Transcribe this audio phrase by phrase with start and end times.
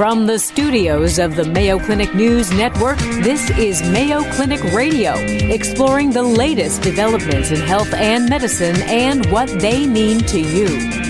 [0.00, 5.12] From the studios of the Mayo Clinic News Network, this is Mayo Clinic Radio,
[5.52, 11.09] exploring the latest developments in health and medicine and what they mean to you.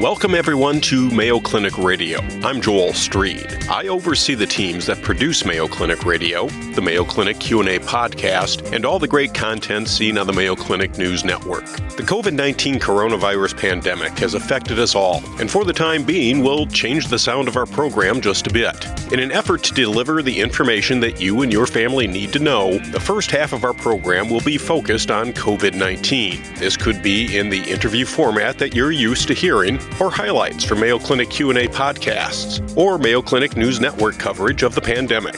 [0.00, 2.18] Welcome everyone to Mayo Clinic Radio.
[2.42, 3.68] I'm Joel Streed.
[3.68, 8.84] I oversee the teams that produce Mayo Clinic Radio, the Mayo Clinic Q&A podcast, and
[8.84, 11.66] all the great content seen on the Mayo Clinic News Network.
[11.96, 17.06] The COVID-19 coronavirus pandemic has affected us all, and for the time being, we'll change
[17.06, 18.84] the sound of our program just a bit.
[19.12, 22.78] In an effort to deliver the information that you and your family need to know,
[22.78, 26.58] the first half of our program will be focused on COVID-19.
[26.58, 30.80] This could be in the interview format that you're used to hearing or highlights from
[30.80, 35.36] Mayo Clinic Q&A podcasts or Mayo Clinic News Network coverage of the pandemic.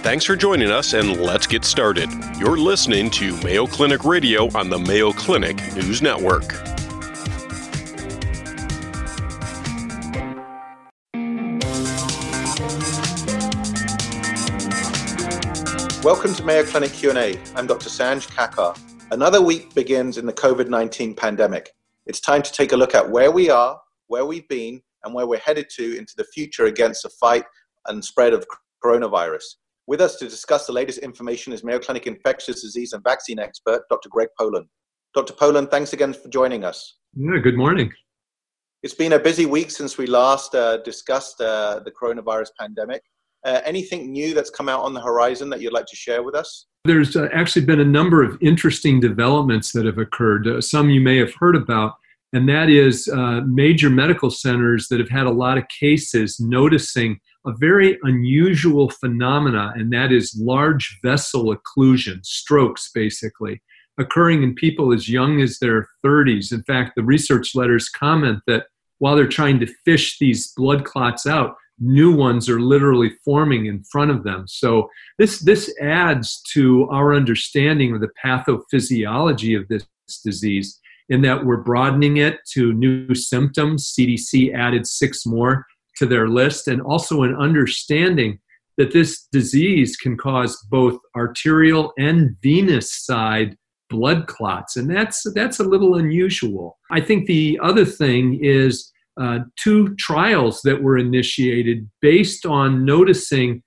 [0.00, 2.08] Thanks for joining us and let's get started.
[2.38, 6.54] You're listening to Mayo Clinic Radio on the Mayo Clinic News Network.
[16.04, 17.38] Welcome to Mayo Clinic Q&A.
[17.54, 17.90] I'm Dr.
[17.90, 18.78] Sanj Kakar.
[19.10, 21.74] Another week begins in the COVID-19 pandemic.
[22.06, 23.78] It's time to take a look at where we are,
[24.08, 27.44] where we've been and where we're headed to into the future against the fight
[27.86, 28.46] and spread of
[28.84, 29.44] coronavirus.
[29.86, 33.82] With us to discuss the latest information is Mayo Clinic infectious disease and vaccine expert,
[33.88, 34.08] Dr.
[34.10, 34.66] Greg Poland.
[35.14, 35.32] Dr.
[35.32, 36.96] Poland, thanks again for joining us.
[37.14, 37.90] Yeah, good morning.
[38.82, 43.02] It's been a busy week since we last uh, discussed uh, the coronavirus pandemic.
[43.44, 46.34] Uh, anything new that's come out on the horizon that you'd like to share with
[46.34, 46.66] us?
[46.84, 50.46] There's uh, actually been a number of interesting developments that have occurred.
[50.46, 51.94] Uh, some you may have heard about
[52.32, 57.20] and that is uh, major medical centers that have had a lot of cases noticing
[57.46, 63.62] a very unusual phenomena, and that is large vessel occlusion, strokes basically,
[63.98, 66.52] occurring in people as young as their 30s.
[66.52, 68.66] In fact, the research letters comment that
[68.98, 73.82] while they're trying to fish these blood clots out, new ones are literally forming in
[73.84, 74.44] front of them.
[74.48, 79.86] So this this adds to our understanding of the pathophysiology of this
[80.24, 83.92] disease in that we're broadening it to new symptoms.
[83.98, 88.38] CDC added six more to their list, and also an understanding
[88.76, 93.56] that this disease can cause both arterial and venous side
[93.90, 96.78] blood clots, and that's that's a little unusual.
[96.90, 103.62] I think the other thing is uh, two trials that were initiated based on noticing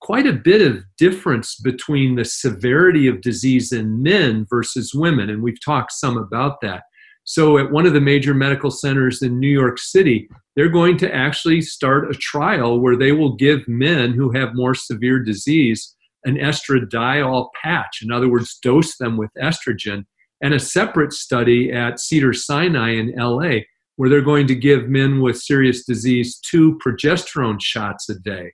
[0.00, 5.42] quite a bit of difference between the severity of disease in men versus women, and
[5.42, 6.84] we've talked some about that.
[7.24, 11.14] So, at one of the major medical centers in New York City, they're going to
[11.14, 16.36] actually start a trial where they will give men who have more severe disease an
[16.36, 18.00] estradiol patch.
[18.02, 20.04] In other words, dose them with estrogen.
[20.42, 23.60] And a separate study at Cedar Sinai in LA,
[23.96, 28.52] where they're going to give men with serious disease two progesterone shots a day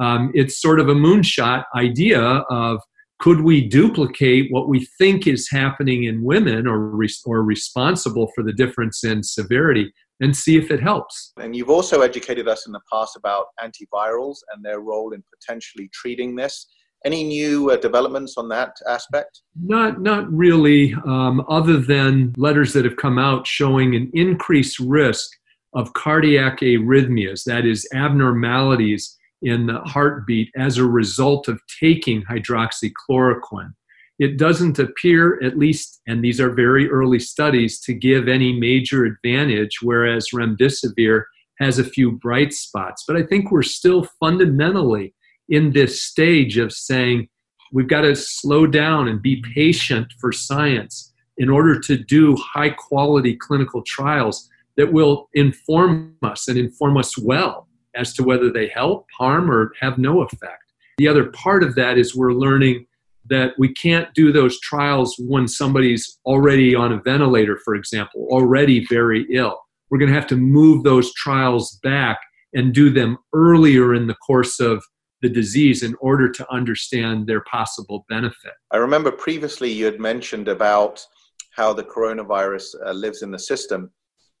[0.00, 2.80] um, it's sort of a moonshot idea of
[3.20, 8.42] could we duplicate what we think is happening in women or, re- or responsible for
[8.42, 11.32] the difference in severity and see if it helps.
[11.38, 15.90] And you've also educated us in the past about antivirals and their role in potentially
[15.92, 16.66] treating this.
[17.04, 19.40] Any new uh, developments on that aspect?
[19.62, 25.30] Not, not really, um, other than letters that have come out showing an increased risk
[25.74, 33.72] of cardiac arrhythmias, that is, abnormalities in the heartbeat as a result of taking hydroxychloroquine.
[34.18, 39.06] It doesn't appear, at least, and these are very early studies, to give any major
[39.06, 41.24] advantage, whereas remdesivir
[41.58, 43.04] has a few bright spots.
[43.06, 45.14] But I think we're still fundamentally
[45.48, 47.28] in this stage of saying
[47.72, 52.70] we've got to slow down and be patient for science in order to do high
[52.70, 58.68] quality clinical trials that will inform us and inform us well as to whether they
[58.68, 60.72] help, harm, or have no effect.
[60.98, 62.86] The other part of that is we're learning
[63.28, 68.86] that we can't do those trials when somebody's already on a ventilator, for example, already
[68.86, 69.58] very ill.
[69.88, 72.18] We're going to have to move those trials back
[72.54, 74.82] and do them earlier in the course of
[75.22, 78.52] the disease in order to understand their possible benefit.
[78.70, 81.04] I remember previously you had mentioned about
[81.52, 83.90] how the coronavirus uh, lives in the system.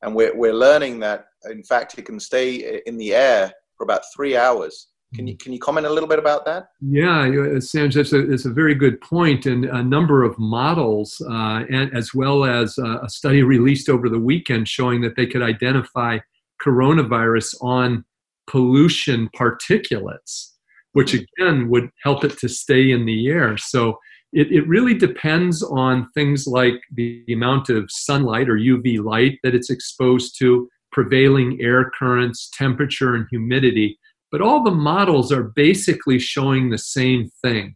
[0.02, 4.02] And we're, we're learning that, in fact, it can stay in the air for about
[4.14, 4.88] three hours.
[5.14, 6.68] Can you, can you comment a little bit about that?
[6.80, 7.26] Yeah,
[7.58, 9.44] Sanj, that's a, that's a very good point.
[9.44, 14.20] And a number of models, uh, and as well as a study released over the
[14.20, 16.18] weekend showing that they could identify
[16.64, 18.04] coronavirus on
[18.46, 20.50] pollution particulates,
[20.92, 21.42] which mm-hmm.
[21.42, 23.56] again would help it to stay in the air.
[23.56, 23.98] So
[24.32, 29.54] it, it really depends on things like the amount of sunlight or UV light that
[29.54, 33.98] it's exposed to, prevailing air currents, temperature, and humidity.
[34.32, 37.74] but all the models are basically showing the same thing.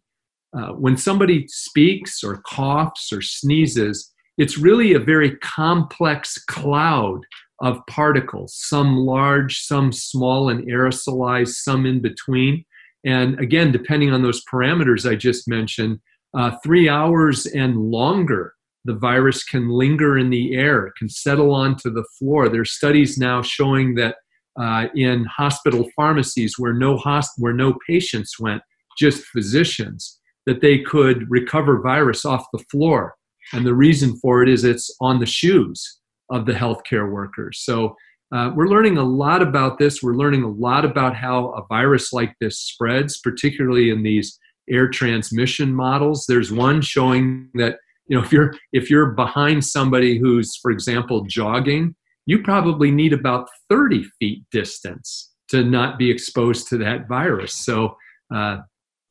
[0.56, 7.20] Uh, when somebody speaks or coughs or sneezes, it's really a very complex cloud
[7.61, 12.64] of particles, some large, some small and aerosolized, some in between.
[13.05, 16.00] And again, depending on those parameters I just mentioned,
[16.37, 21.90] uh, three hours and longer, the virus can linger in the air, can settle onto
[21.90, 22.48] the floor.
[22.48, 24.16] There's studies now showing that
[24.60, 28.62] uh, in hospital pharmacies where no hosp- where no patients went,
[28.98, 33.14] just physicians, that they could recover virus off the floor.
[33.52, 36.00] And the reason for it is it's on the shoes
[36.31, 37.62] of the healthcare workers.
[37.64, 37.96] So
[38.34, 40.02] uh, we're learning a lot about this.
[40.02, 44.38] We're learning a lot about how a virus like this spreads, particularly in these
[44.69, 46.25] air transmission models.
[46.26, 47.76] There's one showing that
[48.06, 51.95] you know if you're if you're behind somebody who's, for example, jogging,
[52.27, 57.55] you probably need about 30 feet distance to not be exposed to that virus.
[57.55, 57.97] So
[58.35, 58.59] uh,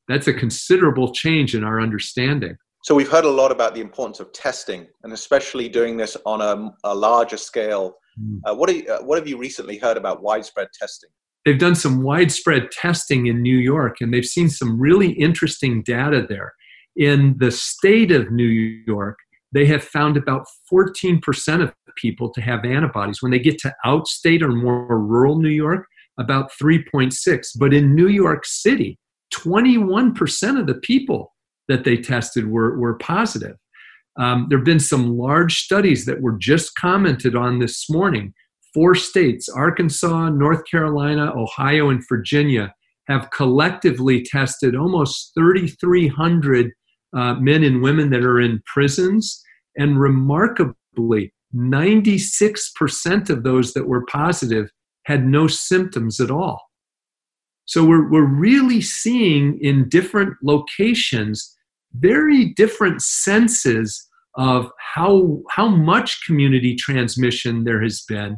[0.07, 2.57] that's a considerable change in our understanding.
[2.83, 6.41] So we've heard a lot about the importance of testing, and especially doing this on
[6.41, 7.95] a, a larger scale.
[8.19, 8.41] Mm.
[8.45, 11.09] Uh, what, you, uh, what have you recently heard about widespread testing?
[11.45, 16.25] They've done some widespread testing in New York, and they've seen some really interesting data
[16.27, 16.53] there.
[16.95, 18.45] In the state of New
[18.87, 19.17] York,
[19.51, 23.21] they have found about 14% of people to have antibodies.
[23.21, 25.85] When they get to outstate or more rural New York,
[26.19, 27.47] about 3.6.
[27.57, 28.99] But in New York City,
[29.33, 31.33] 21% of the people
[31.67, 33.55] that they tested were, were positive.
[34.19, 38.33] Um, there have been some large studies that were just commented on this morning.
[38.73, 42.73] Four states, Arkansas, North Carolina, Ohio, and Virginia,
[43.07, 46.71] have collectively tested almost 3,300
[47.15, 49.41] uh, men and women that are in prisons.
[49.77, 54.69] And remarkably, 96% of those that were positive
[55.05, 56.61] had no symptoms at all.
[57.65, 61.55] So we're, we're really seeing in different locations
[61.93, 68.37] very different senses of how, how much community transmission there has been.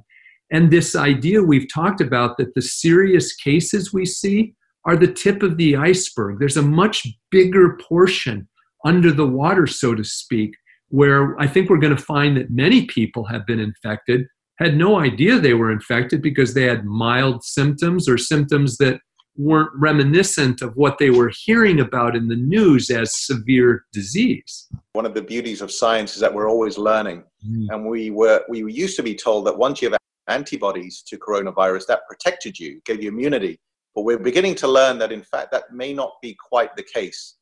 [0.51, 4.53] And this idea we've talked about that the serious cases we see
[4.85, 6.37] are the tip of the iceberg.
[6.39, 8.47] There's a much bigger portion
[8.85, 10.55] under the water, so to speak,
[10.89, 14.27] where I think we're going to find that many people have been infected,
[14.59, 18.99] had no idea they were infected because they had mild symptoms or symptoms that
[19.37, 24.67] weren't reminiscent of what they were hearing about in the news as severe disease.
[24.93, 27.23] One of the beauties of science is that we're always learning.
[27.45, 27.67] Mm.
[27.69, 31.87] And we were we used to be told that once you have antibodies to coronavirus,
[31.87, 33.59] that protected you, gave you immunity.
[33.93, 37.35] But we're beginning to learn that in fact that may not be quite the case.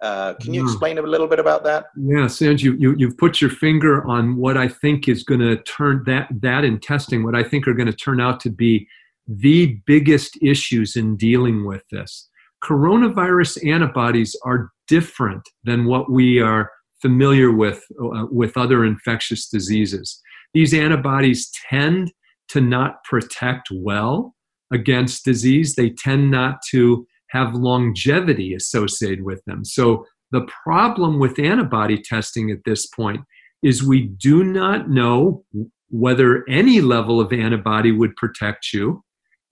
[0.00, 1.86] Uh, can you explain a little bit about that?
[1.96, 5.56] Yeah, Sanj, you, you, you've put your finger on what I think is going to
[5.62, 8.86] turn that, that in testing, what I think are going to turn out to be
[9.26, 12.28] the biggest issues in dealing with this.
[12.64, 20.20] Coronavirus antibodies are different than what we are familiar with uh, with other infectious diseases.
[20.54, 22.12] These antibodies tend
[22.48, 24.34] to not protect well
[24.72, 25.74] against disease.
[25.74, 29.64] They tend not to have longevity associated with them.
[29.64, 33.20] So the problem with antibody testing at this point
[33.62, 35.44] is we do not know
[35.90, 39.02] whether any level of antibody would protect you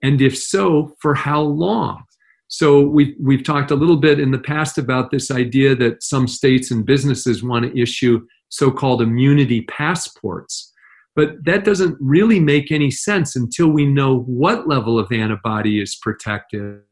[0.02, 2.04] and if so, for how long?
[2.48, 6.28] So we've, we've talked a little bit in the past about this idea that some
[6.28, 10.72] states and businesses want to issue so-called immunity passports.
[11.16, 15.98] But that doesn't really make any sense until we know what level of antibody is
[16.00, 16.82] protective.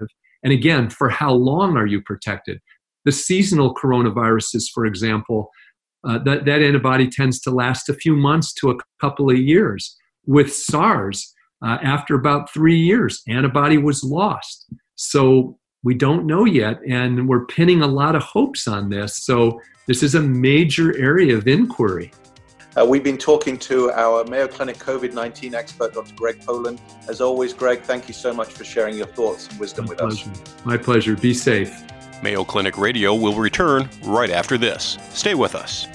[0.45, 2.61] And again, for how long are you protected?
[3.05, 5.51] The seasonal coronaviruses, for example,
[6.07, 9.97] uh, that, that antibody tends to last a few months to a couple of years.
[10.27, 11.35] With SARS,
[11.65, 14.67] uh, after about three years, antibody was lost.
[14.97, 19.25] So we don't know yet, and we're pinning a lot of hopes on this.
[19.25, 22.11] So this is a major area of inquiry.
[22.77, 26.13] Uh, we've been talking to our Mayo Clinic COVID 19 expert, Dr.
[26.17, 26.81] Greg Poland.
[27.09, 29.99] As always, Greg, thank you so much for sharing your thoughts and wisdom My with
[29.99, 30.31] pleasure.
[30.31, 30.65] us.
[30.65, 31.15] My pleasure.
[31.15, 31.85] Be safe.
[32.21, 34.99] Mayo Clinic Radio will return right after this.
[35.11, 35.87] Stay with us.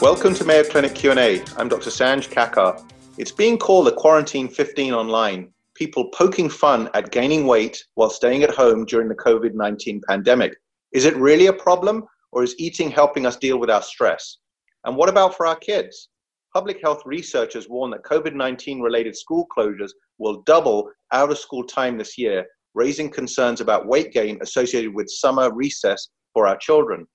[0.00, 1.42] Welcome to Mayo Clinic Q&A.
[1.56, 1.90] I'm Dr.
[1.90, 2.88] Sanj Kakar.
[3.16, 5.52] It's being called a quarantine 15 online.
[5.78, 10.56] People poking fun at gaining weight while staying at home during the COVID-19 pandemic.
[10.92, 14.38] Is it really a problem or is eating helping us deal with our stress?
[14.84, 16.08] And what about for our kids?
[16.52, 21.96] Public health researchers warn that COVID-19 related school closures will double out of school time
[21.96, 22.44] this year,
[22.74, 27.06] raising concerns about weight gain associated with summer recess for our children.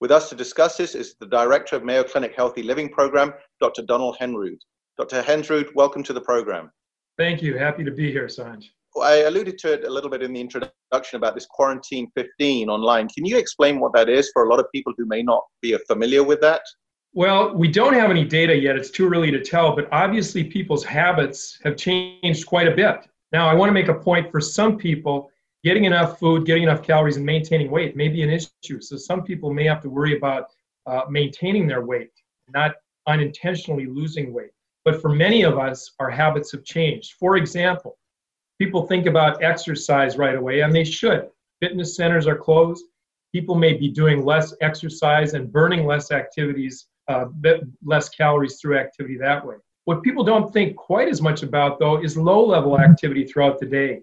[0.00, 3.82] With us to discuss this is the Director of Mayo Clinic Healthy Living Program, Dr.
[3.82, 4.56] Donald Hensrud.
[4.96, 5.22] Dr.
[5.22, 6.70] Hensrud, welcome to the program.
[7.18, 7.58] Thank you.
[7.58, 8.70] Happy to be here, Sanj.
[9.02, 13.08] I alluded to it a little bit in the introduction about this quarantine 15 online.
[13.08, 15.76] Can you explain what that is for a lot of people who may not be
[15.88, 16.62] familiar with that?
[17.12, 18.76] Well, we don't have any data yet.
[18.76, 23.08] It's too early to tell, but obviously people's habits have changed quite a bit.
[23.32, 25.28] Now, I want to make a point for some people,
[25.64, 28.80] getting enough food, getting enough calories, and maintaining weight may be an issue.
[28.80, 30.46] So some people may have to worry about
[30.86, 32.12] uh, maintaining their weight,
[32.54, 32.76] not
[33.08, 34.50] unintentionally losing weight.
[34.84, 37.14] But for many of us, our habits have changed.
[37.18, 37.98] For example,
[38.58, 41.28] people think about exercise right away, and they should.
[41.60, 42.84] Fitness centers are closed.
[43.32, 47.26] People may be doing less exercise and burning less activities, uh,
[47.84, 49.56] less calories through activity that way.
[49.84, 53.66] What people don't think quite as much about, though, is low level activity throughout the
[53.66, 54.02] day.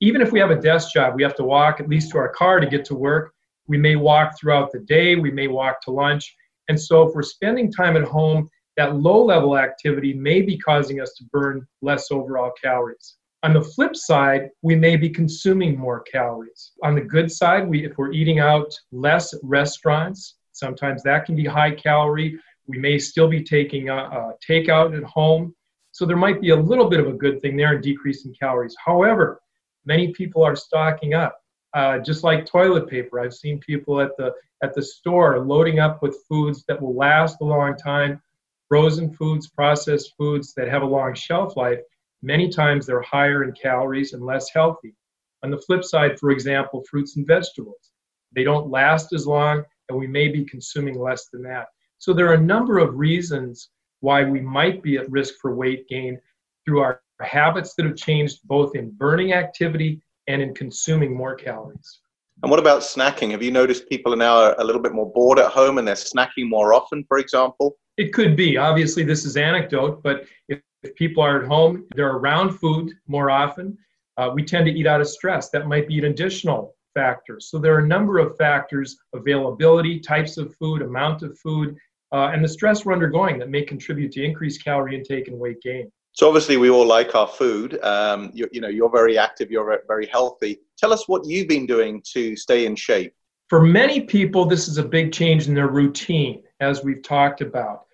[0.00, 2.30] Even if we have a desk job, we have to walk at least to our
[2.30, 3.32] car to get to work.
[3.68, 6.34] We may walk throughout the day, we may walk to lunch.
[6.68, 8.50] And so, if we're spending time at home,
[8.80, 13.16] that low level activity may be causing us to burn less overall calories.
[13.42, 16.72] On the flip side, we may be consuming more calories.
[16.82, 21.44] On the good side, we, if we're eating out less restaurants, sometimes that can be
[21.44, 22.38] high calorie.
[22.66, 25.54] We may still be taking a, a takeout at home.
[25.92, 28.74] So there might be a little bit of a good thing there in decreasing calories.
[28.82, 29.42] However,
[29.84, 31.38] many people are stocking up,
[31.74, 33.20] uh, just like toilet paper.
[33.20, 34.32] I've seen people at the
[34.62, 38.22] at the store loading up with foods that will last a long time,
[38.70, 41.80] frozen foods, processed foods that have a long shelf life.
[42.22, 44.94] Many times they're higher in calories and less healthy.
[45.42, 47.90] On the flip side, for example, fruits and vegetables.
[48.32, 51.66] They don't last as long, and we may be consuming less than that.
[51.98, 55.88] So there are a number of reasons why we might be at risk for weight
[55.88, 56.20] gain
[56.64, 62.00] through our habits that have changed both in burning activity and in consuming more calories.
[62.42, 63.32] And what about snacking?
[63.32, 65.96] Have you noticed people are now a little bit more bored at home and they're
[65.96, 67.76] snacking more often, for example?
[68.00, 68.56] It could be.
[68.56, 73.30] Obviously, this is anecdote, but if, if people are at home, they're around food more
[73.30, 73.76] often.
[74.16, 75.50] Uh, we tend to eat out of stress.
[75.50, 77.38] That might be an additional factor.
[77.40, 81.76] So there are a number of factors availability, types of food, amount of food,
[82.10, 85.60] uh, and the stress we're undergoing that may contribute to increased calorie intake and weight
[85.60, 85.92] gain.
[86.12, 87.78] So obviously, we all like our food.
[87.82, 89.50] Um, you, you know, you're very active.
[89.50, 90.60] You're very healthy.
[90.78, 93.12] Tell us what you've been doing to stay in shape.
[93.50, 97.84] For many people, this is a big change in their routine, as we've talked about.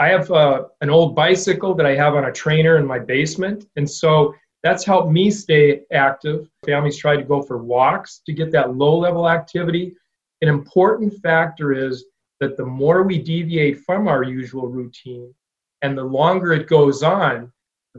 [0.00, 3.66] I have uh, an old bicycle that I have on a trainer in my basement,
[3.76, 6.48] and so that's helped me stay active.
[6.64, 9.94] Families try to go for walks to get that low-level activity.
[10.42, 12.04] An important factor is
[12.40, 15.34] that the more we deviate from our usual routine
[15.82, 17.52] and the longer it goes on,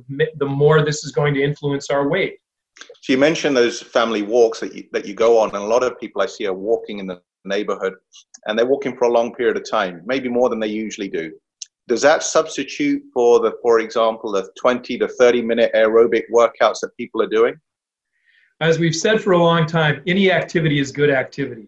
[0.07, 2.37] the more this is going to influence our weight.
[3.01, 5.83] So you mentioned those family walks that you, that you go on, and a lot
[5.83, 7.95] of people I see are walking in the neighborhood,
[8.45, 11.33] and they're walking for a long period of time, maybe more than they usually do.
[11.89, 16.95] Does that substitute for the, for example, the 20 to 30 minute aerobic workouts that
[16.95, 17.59] people are doing?
[18.61, 21.67] As we've said for a long time, any activity is good activity.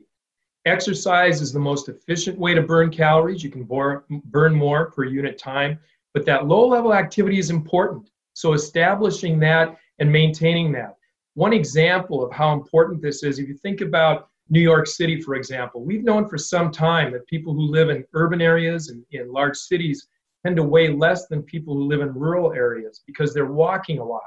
[0.66, 3.44] Exercise is the most efficient way to burn calories.
[3.44, 5.80] You can burn more per unit time,
[6.14, 8.12] but that low level activity is important.
[8.34, 10.98] So, establishing that and maintaining that.
[11.34, 15.36] One example of how important this is, if you think about New York City, for
[15.36, 19.32] example, we've known for some time that people who live in urban areas and in
[19.32, 20.08] large cities
[20.46, 24.06] tend to weigh less than people who live in rural areas because they're walking a
[24.06, 24.22] lot.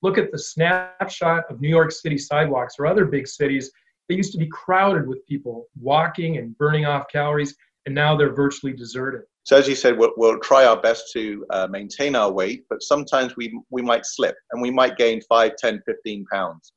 [0.00, 3.70] Look at the snapshot of New York City sidewalks or other big cities
[4.08, 8.34] they used to be crowded with people walking and burning off calories, and now they're
[8.34, 9.22] virtually deserted.
[9.44, 12.82] So, as you said, we'll, we'll try our best to uh, maintain our weight, but
[12.82, 16.72] sometimes we, we might slip and we might gain 5, 10, 15 pounds.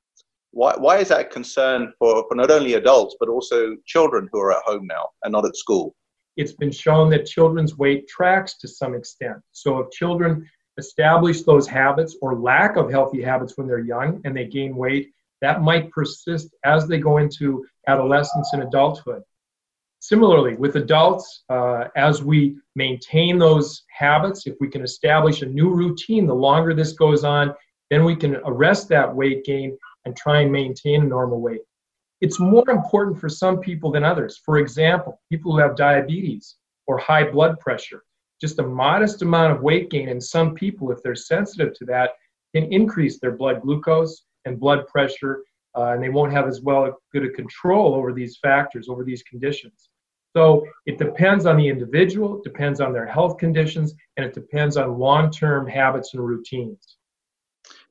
[0.58, 4.40] Why, why is that a concern for, for not only adults, but also children who
[4.40, 5.96] are at home now and not at school?
[6.36, 9.38] It's been shown that children's weight tracks to some extent.
[9.52, 10.50] So, if children
[10.80, 15.12] establish those habits or lack of healthy habits when they're young and they gain weight,
[15.42, 19.22] that might persist as they go into adolescence and adulthood.
[20.00, 25.70] Similarly, with adults, uh, as we maintain those habits, if we can establish a new
[25.70, 27.54] routine, the longer this goes on,
[27.92, 31.60] then we can arrest that weight gain and try and maintain a normal weight.
[32.22, 34.42] It's more important for some people than others.
[34.46, 36.56] For example, people who have diabetes
[36.88, 38.04] or high blood pressure,
[38.40, 42.12] just a modest amount of weight gain in some people, if they're sensitive to that,
[42.56, 45.44] can increase their blood glucose and blood pressure,
[45.78, 49.24] uh, and they won't have as well good a control over these factors, over these
[49.24, 49.90] conditions.
[50.38, 54.98] So it depends on the individual, depends on their health conditions, and it depends on
[54.98, 56.97] long-term habits and routines.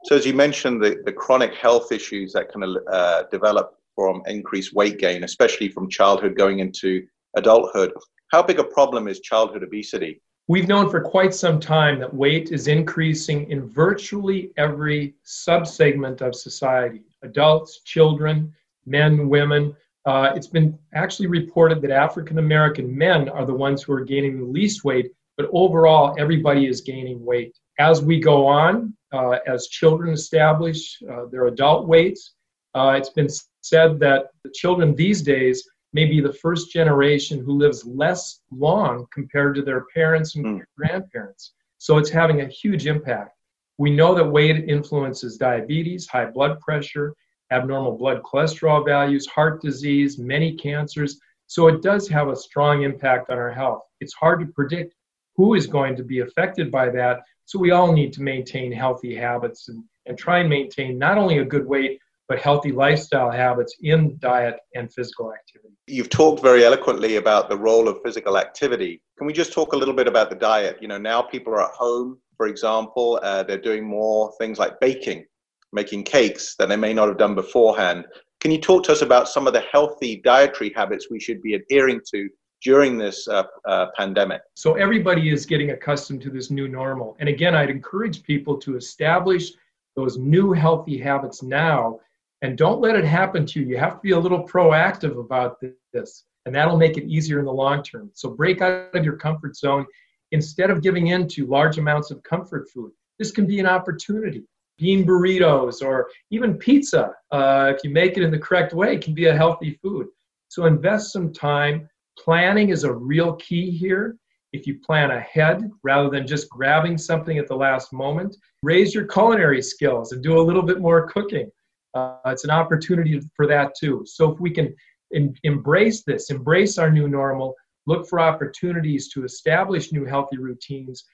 [0.07, 4.73] So as you mentioned, the, the chronic health issues that of uh, develop from increased
[4.73, 7.93] weight gain, especially from childhood going into adulthood.
[8.31, 10.23] How big a problem is childhood obesity?
[10.47, 16.37] We've known for quite some time that weight is increasing in virtually every subsegment of
[16.37, 19.75] society adults, children, men, women.
[20.05, 24.39] Uh, it's been actually reported that African American men are the ones who are gaining
[24.39, 27.59] the least weight, but overall, everybody is gaining weight.
[27.81, 32.35] As we go on, uh, as children establish uh, their adult weights,
[32.75, 33.29] uh, it's been
[33.63, 39.07] said that the children these days may be the first generation who lives less long
[39.13, 40.65] compared to their parents and mm.
[40.77, 41.55] grandparents.
[41.79, 43.33] So it's having a huge impact.
[43.79, 47.15] We know that weight influences diabetes, high blood pressure,
[47.51, 51.19] abnormal blood cholesterol values, heart disease, many cancers.
[51.47, 53.83] So it does have a strong impact on our health.
[54.01, 54.95] It's hard to predict
[55.37, 57.21] who is going to be affected by that.
[57.47, 61.39] So we all need to maintain healthy habits and, and try and maintain not only
[61.39, 65.75] a good weight, but healthy lifestyle habits in diet and physical activity.
[65.87, 69.01] You've talked very eloquently about the role of physical activity.
[69.17, 70.79] Can we just talk a little bit about the diet?
[70.81, 74.81] You know, now people are at home, for example, uh, they're doing more things like
[74.81, 75.25] baking,
[75.73, 78.07] making cakes that they may not have done beforehand.
[78.41, 81.55] Can you talk to us about some of the healthy dietary habits we should be
[81.55, 82.29] adhering to
[82.67, 84.43] during this uh, uh, pandemic?
[84.55, 87.17] So, everybody is getting accustomed to this new normal.
[87.21, 89.53] And again, I'd encourage people to establish
[89.95, 92.01] those new healthy habits now
[92.43, 93.67] and don't let it happen to you.
[93.67, 97.47] You have to be a little proactive about this, and that'll make it easier in
[97.47, 98.11] the long term.
[98.15, 99.87] So break out of your comfort zone
[100.33, 102.91] instead of giving in to large amounts of comfort food.
[103.19, 104.43] This can be an opportunity.
[104.77, 109.15] Bean burritos or even pizza, uh, if you make it in the correct way, can
[109.15, 110.09] be a healthy food.
[110.49, 111.89] So invest some time.
[112.19, 114.17] Planning is a real key here.
[114.53, 119.07] If you plan ahead rather than just grabbing something at the last moment, raise your
[119.07, 121.51] culinary skills and do a little bit more cooking
[121.97, 124.05] uh, it's an opportunity for that too.
[124.07, 124.75] So if we can
[125.13, 127.55] in, embrace this, embrace our new normal,
[127.87, 131.05] look for opportunities to establish new healthy routines.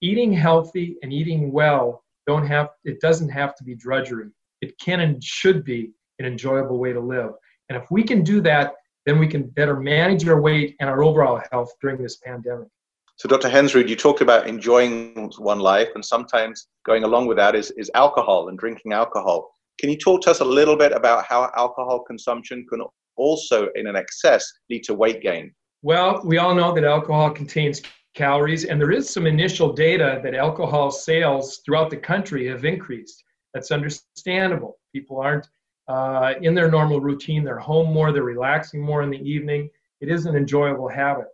[0.00, 4.28] Eating healthy and eating well don't have it doesn't have to be drudgery.
[4.60, 5.90] It can and should be
[6.20, 7.32] an enjoyable way to live.
[7.68, 8.74] And if we can do that,
[9.08, 12.68] then we can better manage our weight and our overall health during this pandemic.
[13.16, 13.48] So, Dr.
[13.48, 17.90] Hensrud, you talked about enjoying one life, and sometimes going along with that is, is
[17.94, 19.50] alcohol and drinking alcohol.
[19.80, 22.82] Can you talk to us a little bit about how alcohol consumption can
[23.16, 25.52] also, in an excess, lead to weight gain?
[25.82, 27.82] Well, we all know that alcohol contains
[28.14, 33.24] calories, and there is some initial data that alcohol sales throughout the country have increased.
[33.54, 34.78] That's understandable.
[34.92, 35.48] People aren't
[35.88, 39.70] uh, in their normal routine, they're home more, they're relaxing more in the evening.
[40.00, 41.28] It is an enjoyable habit.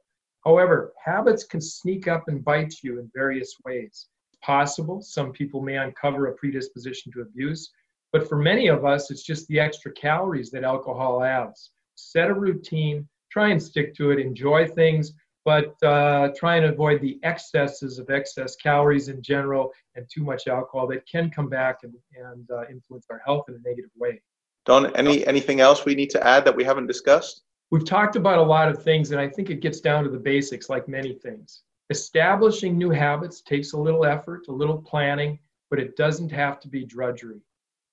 [0.45, 4.09] However, habits can sneak up and bite you in various ways.
[4.33, 7.71] It's possible some people may uncover a predisposition to abuse.
[8.13, 11.71] But for many of us, it's just the extra calories that alcohol adds.
[11.97, 15.15] Set a routine, try and stick to it, enjoy things,
[15.45, 20.47] but uh, try and avoid the excesses of excess calories in general and too much
[20.47, 24.23] alcohol that can come back and, and uh, influence our health in a negative way.
[24.65, 27.43] Don, any anything else we need to add that we haven't discussed?
[27.71, 30.19] We've talked about a lot of things, and I think it gets down to the
[30.19, 31.63] basics, like many things.
[31.91, 35.39] Establishing new habits takes a little effort, a little planning,
[35.71, 37.41] but it doesn't have to be drudgery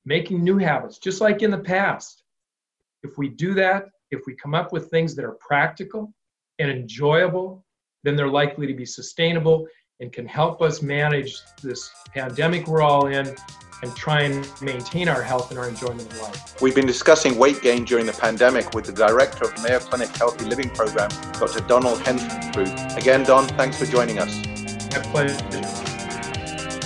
[0.05, 2.23] making new habits, just like in the past.
[3.03, 6.13] If we do that, if we come up with things that are practical
[6.59, 7.65] and enjoyable,
[8.03, 9.67] then they're likely to be sustainable
[9.99, 13.35] and can help us manage this pandemic we're all in
[13.81, 16.61] and try and maintain our health and our enjoyment of life.
[16.61, 20.45] We've been discussing weight gain during the pandemic with the director of Mayo Clinic Healthy
[20.45, 21.61] Living Program, Dr.
[21.61, 22.97] Donald Hensrud.
[22.97, 24.35] Again, Don, thanks for joining us.
[24.91, 25.37] My pleasure.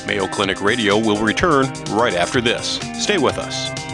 [0.07, 2.79] Mayo Clinic Radio will return right after this.
[3.01, 3.84] Stay with us.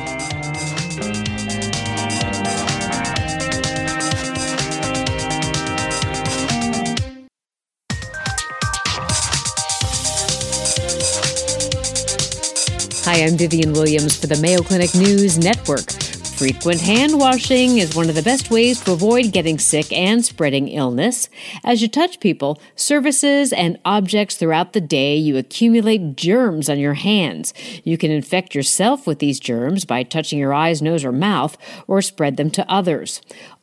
[13.12, 15.92] Hi, I'm Vivian Williams for the Mayo Clinic News Network.
[15.92, 20.70] Frequent hand washing is one of the best ways to avoid getting sick and spreading
[20.70, 21.28] illness.
[21.62, 26.94] As you touch people, surfaces, and objects throughout the day, you accumulate germs on your
[26.94, 27.54] hands.
[27.84, 32.02] You can infect yourself with these germs by touching your eyes, nose, or mouth, or
[32.02, 33.22] spread them to others.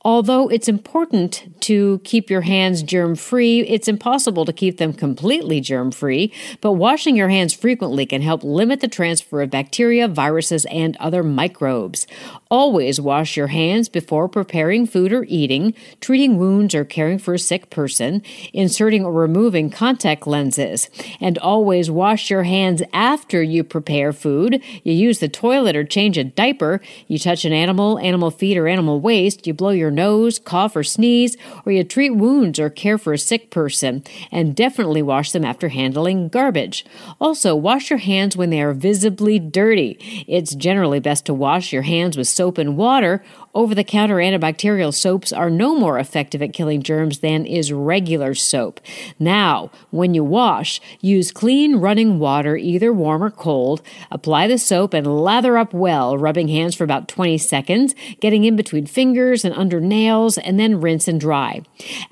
[0.09, 5.61] Although it's important to keep your hands germ free, it's impossible to keep them completely
[5.61, 10.64] germ free, but washing your hands frequently can help limit the transfer of bacteria, viruses,
[10.71, 12.07] and other microbes.
[12.51, 17.38] Always wash your hands before preparing food or eating, treating wounds or caring for a
[17.38, 18.23] sick person,
[18.55, 20.88] inserting or removing contact lenses.
[21.21, 24.62] And always wash your hands after you prepare food.
[24.85, 26.81] You use the toilet or change a diaper.
[27.09, 29.47] You touch an animal, animal feed, or animal waste.
[29.47, 33.18] You blow your nose, cough, or sneeze, or you treat wounds or care for a
[33.18, 34.02] sick person.
[34.30, 36.84] And definitely wash them after handling garbage.
[37.20, 40.24] Also, wash your hands when they are visibly dirty.
[40.28, 43.22] It's generally best to wash your hands with soap and water
[43.54, 48.34] over the counter antibacterial soaps are no more effective at killing germs than is regular
[48.34, 48.80] soap.
[49.18, 53.82] Now, when you wash, use clean running water, either warm or cold.
[54.11, 58.54] Apply the soap and lather up well, rubbing hands for about 20 seconds, getting in
[58.54, 61.62] between fingers and under nails, and then rinse and dry.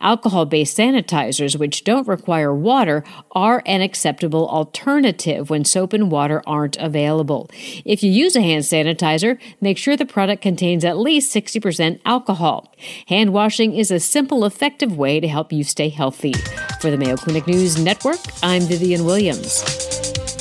[0.00, 6.42] Alcohol based sanitizers, which don't require water, are an acceptable alternative when soap and water
[6.46, 7.50] aren't available.
[7.84, 12.74] If you use a hand sanitizer, make sure the product contains at least 60% alcohol.
[13.08, 16.32] Hand washing is a simple, effective way to help you stay healthy.
[16.80, 19.62] For the Mayo Clinic News Network, I'm Vivian Williams.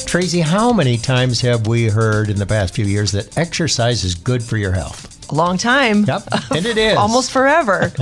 [0.06, 4.16] Tracy, how many times have we heard in the past few years that exercise is
[4.16, 5.30] good for your health?
[5.32, 6.04] A long time.
[6.04, 7.92] Yep, and it is almost forever.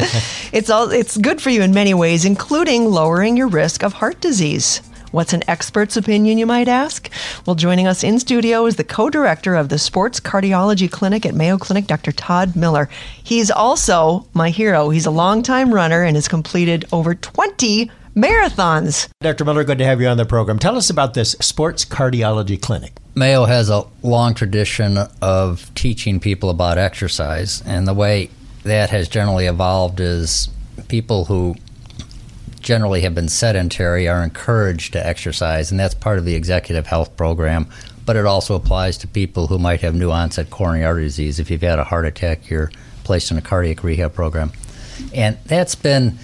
[0.52, 4.20] it's all it's good for you in many ways, including lowering your risk of heart
[4.22, 4.82] disease.
[5.14, 7.08] What's an expert's opinion, you might ask?
[7.46, 11.36] Well, joining us in studio is the co director of the Sports Cardiology Clinic at
[11.36, 12.12] Mayo Clinic, Dr.
[12.12, 12.90] Todd Miller.
[13.24, 14.90] He's also my hero.
[14.90, 19.08] He's a longtime runner and has completed over 20 marathons.
[19.22, 19.46] Dr.
[19.46, 20.58] Miller, good to have you on the program.
[20.58, 22.94] Tell us about this Sports Cardiology Clinic.
[23.14, 28.32] Mayo has a long tradition of teaching people about exercise, and the way
[28.64, 30.50] that has generally evolved is
[30.88, 31.56] people who
[32.64, 37.16] generally have been sedentary are encouraged to exercise, and that's part of the executive health
[37.16, 37.68] program.
[38.06, 41.40] But it also applies to people who might have new onset coronary artery disease.
[41.40, 42.72] If you've had a heart attack, you're
[43.04, 44.52] placed in a cardiac rehab program.
[45.14, 46.18] And that's been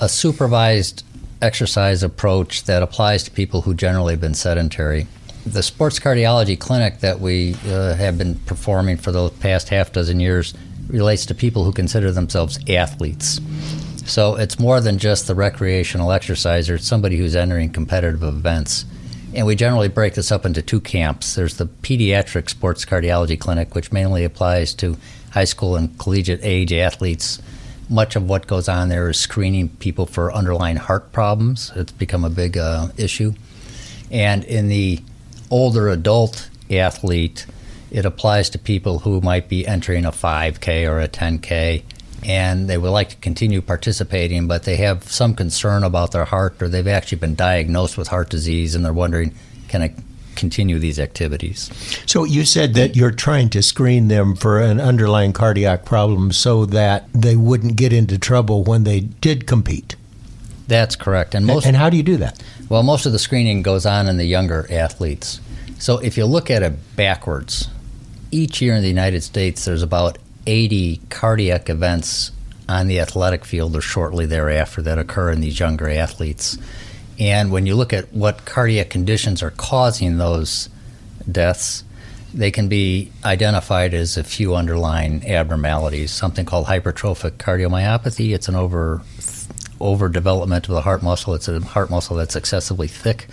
[0.00, 1.04] a supervised
[1.42, 5.06] exercise approach that applies to people who generally have been sedentary.
[5.46, 10.20] The sports cardiology clinic that we uh, have been performing for the past half dozen
[10.20, 10.54] years
[10.88, 13.40] relates to people who consider themselves athletes.
[14.06, 18.84] So it's more than just the recreational exerciser, it's somebody who's entering competitive events.
[19.34, 21.34] And we generally break this up into two camps.
[21.34, 24.96] There's the pediatric sports cardiology clinic, which mainly applies to
[25.32, 27.40] high school and collegiate age athletes.
[27.88, 31.72] Much of what goes on there is screening people for underlying heart problems.
[31.74, 33.32] It's become a big uh, issue.
[34.10, 35.00] And in the
[35.50, 37.46] older adult athlete,
[37.90, 41.82] it applies to people who might be entering a 5K or a 10K
[42.24, 46.60] and they would like to continue participating, but they have some concern about their heart
[46.62, 49.34] or they've actually been diagnosed with heart disease and they're wondering,
[49.68, 49.94] can I
[50.34, 51.70] continue these activities?
[52.06, 56.64] So you said that you're trying to screen them for an underlying cardiac problem so
[56.66, 59.96] that they wouldn't get into trouble when they did compete.
[60.66, 61.34] That's correct.
[61.34, 62.42] And most And how do you do that?
[62.68, 65.40] Well, most of the screening goes on in the younger athletes.
[65.78, 67.68] So if you look at it backwards,
[68.30, 72.32] each year in the United States there's about 80 cardiac events
[72.68, 76.58] on the athletic field or shortly thereafter that occur in these younger athletes.
[77.18, 80.68] And when you look at what cardiac conditions are causing those
[81.30, 81.84] deaths,
[82.32, 86.10] they can be identified as a few underlying abnormalities.
[86.10, 88.34] Something called hypertrophic cardiomyopathy.
[88.34, 89.02] It's an over
[89.80, 91.34] overdevelopment of the heart muscle.
[91.34, 93.28] It's a heart muscle that's excessively thick.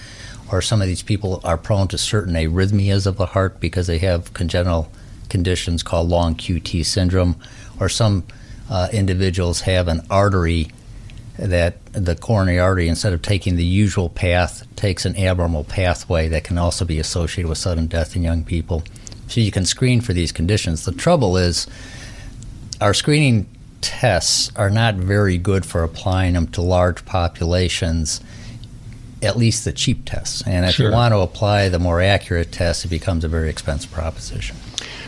[0.51, 3.99] Or some of these people are prone to certain arrhythmias of the heart because they
[3.99, 4.91] have congenital
[5.31, 7.35] conditions called long QT syndrome,
[7.79, 8.23] or some
[8.69, 10.67] uh, individuals have an artery
[11.39, 16.43] that the coronary artery, instead of taking the usual path, takes an abnormal pathway that
[16.43, 18.83] can also be associated with sudden death in young people.
[19.27, 20.85] So you can screen for these conditions.
[20.85, 21.65] The trouble is,
[22.79, 23.47] our screening
[23.79, 28.21] tests are not very good for applying them to large populations,
[29.23, 30.45] at least the cheap tests.
[30.45, 30.87] And if sure.
[30.87, 34.57] you want to apply the more accurate tests, it becomes a very expensive proposition.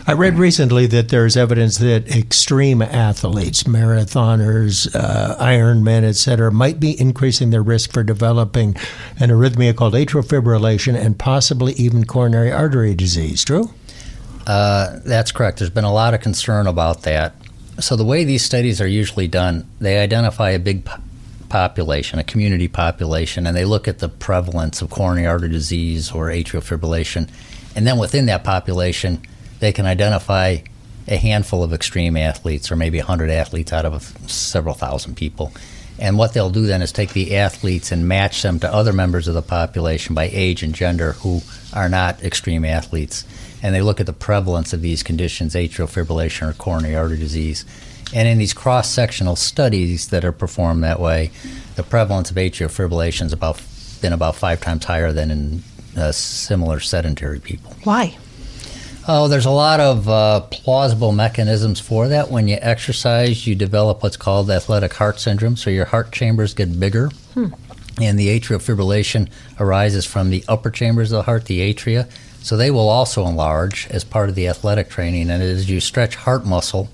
[0.06, 7.00] I read recently that there's evidence that extreme athletes, marathoners, uh, Ironmen, cetera, might be
[7.00, 8.76] increasing their risk for developing
[9.18, 13.42] an arrhythmia called atrial fibrillation and possibly even coronary artery disease.
[13.42, 13.70] True?
[14.46, 15.60] Uh, that's correct.
[15.60, 17.34] There's been a lot of concern about that.
[17.80, 20.86] So, the way these studies are usually done, they identify a big
[21.48, 26.26] population, a community population, and they look at the prevalence of coronary artery disease or
[26.26, 27.30] atrial fibrillation.
[27.74, 29.22] And then within that population,
[29.60, 30.58] they can identify
[31.06, 35.52] a handful of extreme athletes or maybe 100 athletes out of several thousand people.
[35.98, 39.28] And what they'll do then is take the athletes and match them to other members
[39.28, 43.24] of the population by age and gender who are not extreme athletes.
[43.62, 47.64] And they look at the prevalence of these conditions, atrial fibrillation or coronary artery disease.
[48.12, 51.30] And in these cross sectional studies that are performed that way,
[51.76, 53.62] the prevalence of atrial fibrillation has about,
[54.00, 55.62] been about five times higher than in
[55.96, 57.74] uh, similar sedentary people.
[57.84, 58.16] Why?
[59.06, 62.30] Oh, there's a lot of uh, plausible mechanisms for that.
[62.30, 66.80] When you exercise, you develop what's called athletic heart syndrome, so your heart chambers get
[66.80, 67.10] bigger.
[67.34, 67.48] Hmm.
[68.00, 69.28] And the atrial fibrillation
[69.60, 72.10] arises from the upper chambers of the heart, the atria.
[72.42, 75.30] So they will also enlarge as part of the athletic training.
[75.30, 76.88] And as you stretch heart muscle,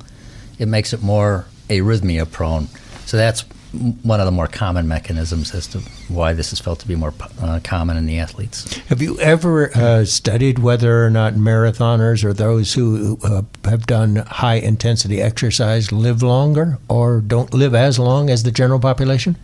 [0.59, 2.66] it makes it more arrhythmia prone.
[3.07, 5.78] So that's one of the more common mechanisms as to
[6.09, 8.76] why this is felt to be more uh, common in the athletes.
[8.88, 14.16] Have you ever uh, studied whether or not marathoners or those who uh, have done
[14.16, 19.37] high intensity exercise live longer or don't live as long as the general population?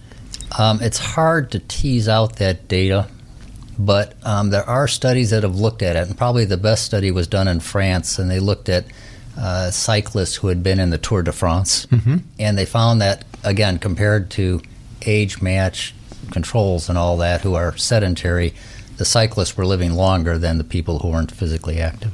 [0.58, 3.08] Um, it's hard to tease out that data,
[3.78, 7.10] but um, there are studies that have looked at it, and probably the best study
[7.10, 8.86] was done in France, and they looked at
[9.38, 12.16] uh, cyclists who had been in the Tour de France, mm-hmm.
[12.38, 14.60] and they found that again compared to
[15.06, 15.94] age match
[16.30, 18.52] controls and all that who are sedentary,
[18.96, 22.12] the cyclists were living longer than the people who weren't physically active.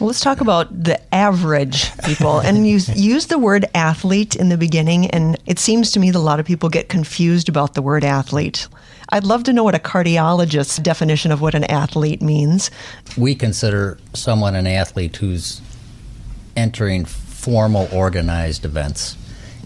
[0.00, 2.40] Well, let's talk about the average people.
[2.40, 6.18] and you use the word athlete in the beginning, and it seems to me that
[6.18, 8.68] a lot of people get confused about the word athlete.
[9.10, 12.70] I'd love to know what a cardiologist's definition of what an athlete means.
[13.18, 15.60] We consider someone an athlete who's
[16.56, 19.16] entering formal organized events.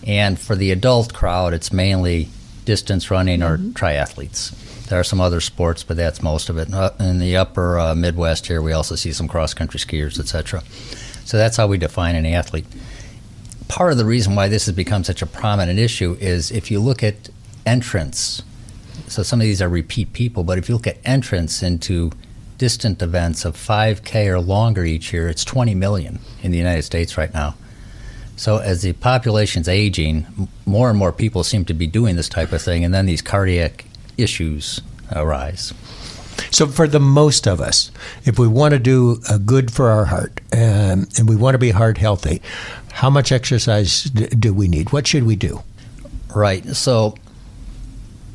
[0.09, 2.31] And for the adult crowd, it's mainly
[2.65, 3.71] distance running or mm-hmm.
[3.73, 4.51] triathletes.
[4.87, 6.73] There are some other sports, but that's most of it.
[6.73, 10.63] Uh, in the upper uh, Midwest here, we also see some cross country skiers, etc.
[11.27, 12.65] So that's how we define an athlete.
[13.69, 16.81] Part of the reason why this has become such a prominent issue is if you
[16.81, 17.29] look at
[17.67, 18.43] entrance,
[19.09, 22.13] so some of these are repeat people, but if you look at entrance into
[22.57, 27.19] distant events of 5K or longer each year, it's 20 million in the United States
[27.19, 27.55] right now.
[28.39, 32.53] So as the population's aging, more and more people seem to be doing this type
[32.53, 33.85] of thing, and then these cardiac
[34.17, 34.81] issues
[35.15, 35.75] arise.
[36.53, 37.91] So, for the most of us,
[38.25, 41.59] if we want to do a good for our heart um, and we want to
[41.59, 42.41] be heart healthy,
[42.93, 44.93] how much exercise do we need?
[44.93, 45.63] What should we do?
[46.35, 46.65] Right.
[46.77, 47.17] So,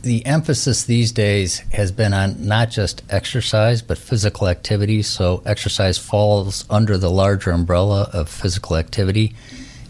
[0.02, 5.02] the emphasis these days has been on not just exercise, but physical activity.
[5.02, 9.34] So, exercise falls under the larger umbrella of physical activity.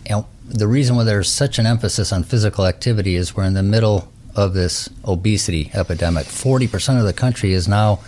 [0.06, 3.64] And the reason why there's such an emphasis on physical activity is we're in the
[3.64, 6.26] middle of this obesity epidemic.
[6.26, 8.00] 40% of the country is now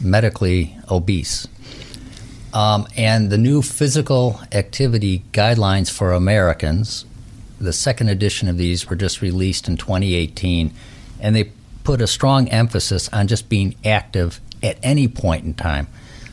[0.00, 1.48] medically obese.
[2.54, 7.04] Um, and the new physical activity guidelines for Americans,
[7.60, 10.72] the second edition of these were just released in 2018
[11.20, 11.52] and they
[11.84, 15.86] put a strong emphasis on just being active at any point in time.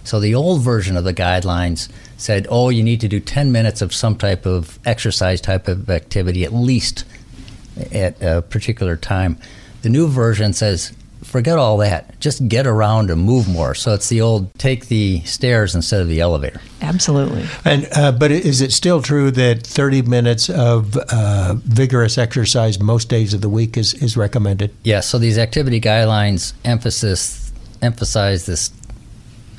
[0.03, 3.81] So the old version of the guidelines said, oh, you need to do 10 minutes
[3.81, 7.05] of some type of exercise type of activity at least
[7.91, 9.37] at a particular time.
[9.81, 12.19] The new version says forget all that.
[12.19, 13.73] Just get around and move more.
[13.75, 16.61] So it's the old take the stairs instead of the elevator.
[16.81, 17.45] Absolutely.
[17.65, 23.09] And uh, but is it still true that 30 minutes of uh, vigorous exercise most
[23.09, 24.71] days of the week is, is recommended?
[24.83, 24.85] Yes.
[24.85, 28.69] Yeah, so these activity guidelines emphasis emphasize this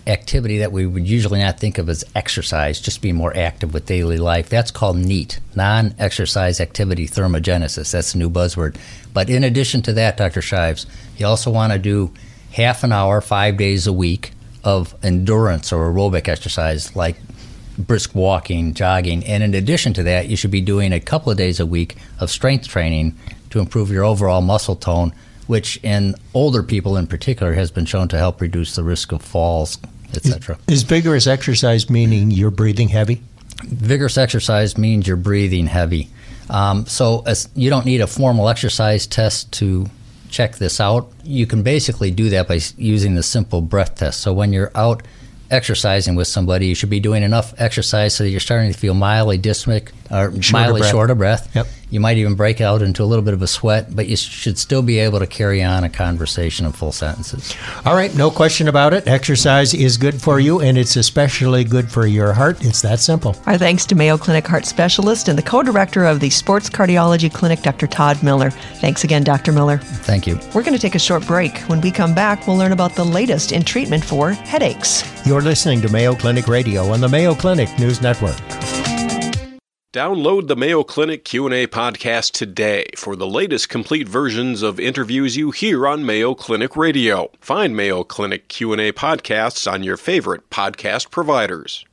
[0.06, 3.86] activity that we would usually not think of as exercise, just being more active with
[3.86, 4.48] daily life.
[4.48, 7.92] That's called NEAT, non exercise activity thermogenesis.
[7.92, 8.76] That's a new buzzword.
[9.12, 10.42] But in addition to that, Dr.
[10.42, 10.86] Shives,
[11.16, 12.12] you also want to do
[12.52, 17.16] half an hour, five days a week of endurance or aerobic exercise like
[17.78, 19.24] brisk walking, jogging.
[19.24, 21.96] And in addition to that, you should be doing a couple of days a week
[22.20, 23.16] of strength training
[23.50, 25.12] to improve your overall muscle tone,
[25.46, 29.22] which in older people in particular has been shown to help reduce the risk of
[29.22, 29.78] falls,
[30.16, 30.59] etc.
[30.66, 33.22] Is, is vigorous exercise meaning you're breathing heavy?
[33.64, 36.09] Vigorous exercise means you're breathing heavy.
[36.50, 39.87] Um, so as, you don't need a formal exercise test to
[40.29, 41.11] check this out.
[41.22, 44.20] You can basically do that by using the simple breath test.
[44.20, 45.03] So when you're out
[45.50, 48.94] exercising with somebody, you should be doing enough exercise so that you're starting to feel
[48.94, 50.90] mildly dyspneic or shorter mildly breath.
[50.90, 51.54] short of breath.
[51.54, 51.66] Yep.
[51.94, 54.58] You might even break out into a little bit of a sweat, but you should
[54.58, 57.54] still be able to carry on a conversation in full sentences.
[57.86, 59.06] All right, no question about it.
[59.06, 62.64] Exercise is good for you, and it's especially good for your heart.
[62.64, 63.36] It's that simple.
[63.46, 67.32] Our thanks to Mayo Clinic heart specialist and the co director of the Sports Cardiology
[67.32, 67.86] Clinic, Dr.
[67.86, 68.50] Todd Miller.
[68.50, 69.52] Thanks again, Dr.
[69.52, 69.78] Miller.
[69.78, 70.40] Thank you.
[70.52, 71.58] We're going to take a short break.
[71.68, 75.04] When we come back, we'll learn about the latest in treatment for headaches.
[75.24, 78.93] You're listening to Mayo Clinic Radio on the Mayo Clinic News Network.
[79.94, 85.52] Download the Mayo Clinic Q&A podcast today for the latest complete versions of interviews you
[85.52, 87.30] hear on Mayo Clinic Radio.
[87.38, 91.85] Find Mayo Clinic Q&A podcasts on your favorite podcast providers.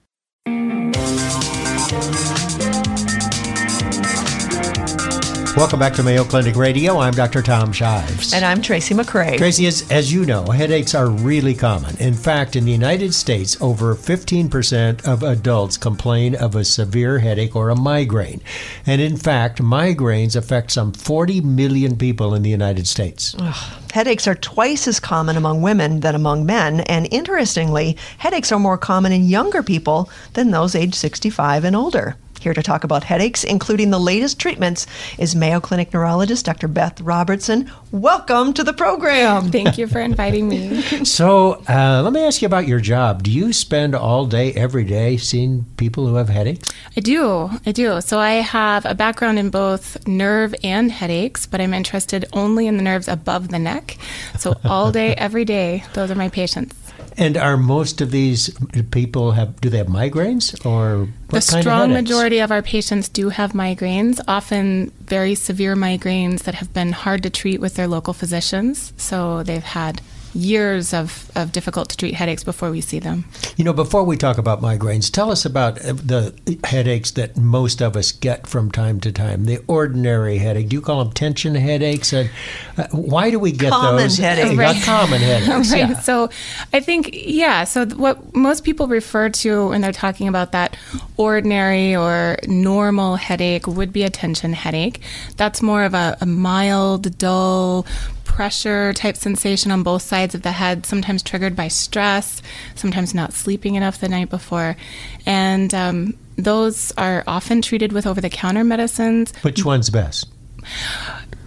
[5.57, 6.97] Welcome back to Mayo Clinic Radio.
[6.97, 7.41] I'm Dr.
[7.41, 8.33] Tom Shives.
[8.33, 9.37] And I'm Tracy McCray.
[9.37, 11.97] Tracy, as, as you know, headaches are really common.
[11.97, 17.53] In fact, in the United States, over 15% of adults complain of a severe headache
[17.53, 18.41] or a migraine.
[18.85, 23.35] And in fact, migraines affect some 40 million people in the United States.
[23.37, 23.81] Ugh.
[23.91, 28.77] Headaches are twice as common among women than among men, and interestingly, headaches are more
[28.77, 32.15] common in younger people than those age 65 and older.
[32.41, 34.87] Here to talk about headaches, including the latest treatments,
[35.19, 36.67] is Mayo Clinic neurologist Dr.
[36.67, 37.71] Beth Robertson.
[37.91, 39.51] Welcome to the program.
[39.51, 40.81] Thank you for inviting me.
[41.03, 43.21] so, uh, let me ask you about your job.
[43.21, 46.67] Do you spend all day, every day, seeing people who have headaches?
[46.97, 47.51] I do.
[47.63, 48.01] I do.
[48.01, 52.77] So, I have a background in both nerve and headaches, but I'm interested only in
[52.77, 53.99] the nerves above the neck.
[54.39, 56.90] So, all day, every day, those are my patients.
[57.17, 58.49] And are most of these
[58.91, 63.51] people have do they have migraines or the strong majority of our patients do have
[63.51, 68.93] migraines, often very severe migraines that have been hard to treat with their local physicians.
[68.97, 70.01] So they've had
[70.33, 73.25] years of, of difficult to treat headaches before we see them.
[73.57, 77.81] You know, before we talk about migraines, tell us about uh, the headaches that most
[77.81, 79.45] of us get from time to time.
[79.45, 80.69] The ordinary headache.
[80.69, 82.13] Do you call them tension headaches?
[82.13, 82.29] And
[82.77, 84.17] uh, why do we get common those?
[84.17, 84.55] Headaches.
[84.55, 84.83] Right.
[84.83, 85.71] common headaches.
[85.71, 85.89] right.
[85.89, 85.99] Yeah.
[85.99, 86.29] So
[86.73, 90.77] I think, yeah, so what most people refer to when they're talking about that
[91.17, 95.01] ordinary or normal headache would be a tension headache.
[95.37, 97.85] That's more of a, a mild, dull,
[98.31, 102.41] pressure type sensation on both sides of the head, sometimes triggered by stress,
[102.75, 104.77] sometimes not sleeping enough the night before.
[105.25, 109.33] And um, those are often treated with over the counter medicines.
[109.41, 110.29] Which one's best?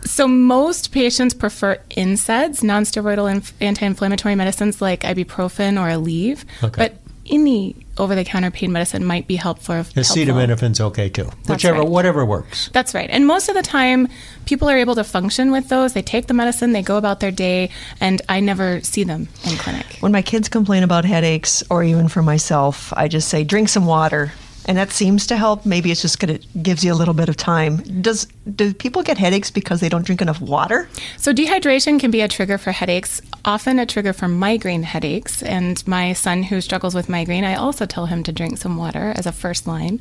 [0.05, 6.45] So, most patients prefer NSAIDs, non-steroidal anti-inflammatory medicines like ibuprofen or Aleve.
[6.63, 6.77] Okay.
[6.77, 9.75] But any over-the-counter pain medicine might be helpful.
[9.75, 11.25] Acetaminophen's okay too.
[11.25, 11.89] That's Whichever, right.
[11.89, 12.71] whatever works.
[12.73, 13.09] That's right.
[13.11, 14.09] And most of the time,
[14.47, 15.93] people are able to function with those.
[15.93, 19.57] They take the medicine, they go about their day, and I never see them in
[19.57, 19.87] clinic.
[20.01, 23.87] When my kids complain about headaches, or even for myself, I just say, drink some
[23.87, 24.33] water.
[24.67, 25.67] And that seems to help.
[25.67, 27.79] Maybe it's just it gives you a little bit of time.
[28.01, 30.89] Does do people get headaches because they don't drink enough water?
[31.19, 35.43] So dehydration can be a trigger for headaches, often a trigger for migraine headaches.
[35.43, 39.13] And my son, who struggles with migraine, I also tell him to drink some water
[39.17, 40.01] as a first line.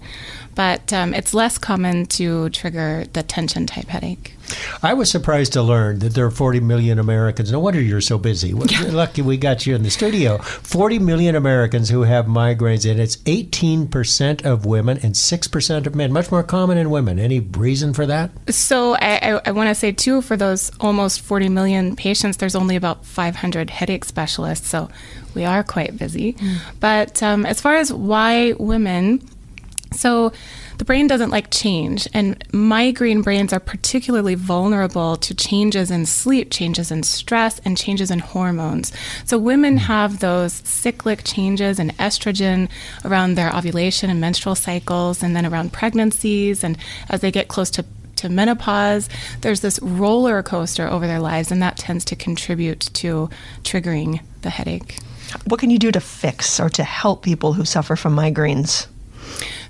[0.56, 4.36] But um, it's less common to trigger the tension type headache.
[4.82, 7.52] I was surprised to learn that there are 40 million Americans.
[7.52, 8.54] No wonder you're so busy.
[8.54, 10.38] Lucky we got you in the studio.
[10.38, 16.12] 40 million Americans who have migraines, and it's 18% of women and 6% of men.
[16.12, 17.20] Much more common in women.
[17.20, 18.32] Any reason for that?
[18.50, 22.56] So I, I, I want to say, too, for those almost 40 million patients, there's
[22.56, 24.68] only about 500 headache specialists.
[24.68, 24.90] So
[25.34, 26.34] we are quite busy.
[26.34, 26.58] Mm.
[26.80, 29.28] But um, as far as why women,
[29.92, 30.34] so
[30.78, 36.52] the brain doesn't like change, and migraine brains are particularly vulnerable to changes in sleep,
[36.52, 38.92] changes in stress, and changes in hormones.
[39.26, 39.86] So women hmm.
[39.86, 42.70] have those cyclic changes in estrogen
[43.06, 46.78] around their ovulation and menstrual cycles, and then around pregnancies, and
[47.10, 49.10] as they get close to to menopause,
[49.42, 53.30] there's this roller coaster over their lives, and that tends to contribute to
[53.64, 55.00] triggering the headache.
[55.48, 58.88] What can you do to fix or to help people who suffer from migraines?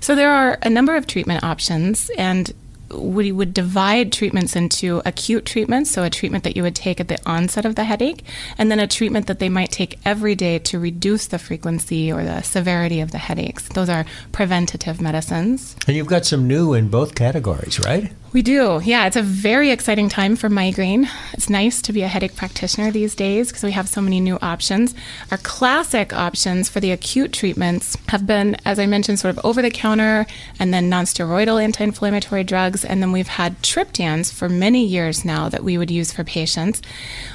[0.00, 2.52] So there are a number of treatment options, and
[2.90, 7.08] we would divide treatments into acute treatments, so a treatment that you would take at
[7.08, 8.24] the onset of the headache,
[8.58, 12.24] and then a treatment that they might take every day to reduce the frequency or
[12.24, 13.68] the severity of the headaches.
[13.70, 15.76] Those are preventative medicines.
[15.86, 18.12] And you've got some new in both categories, right?
[18.34, 18.80] We do.
[18.82, 21.08] Yeah, it's a very exciting time for migraine.
[21.34, 24.40] It's nice to be a headache practitioner these days because we have so many new
[24.42, 24.92] options.
[25.30, 29.62] Our classic options for the acute treatments have been, as I mentioned, sort of over
[29.62, 30.26] the counter
[30.58, 32.84] and then nonsteroidal anti inflammatory drugs.
[32.84, 36.82] And then we've had triptans for many years now that we would use for patients.